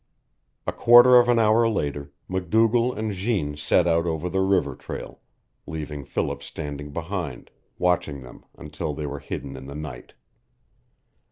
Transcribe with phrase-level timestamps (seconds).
[0.65, 5.19] A quarter of an hour later MacDougall and Jeanne set out over the river trail,
[5.67, 10.13] leaving Philip standing behind, watching them until they were hidden in the night.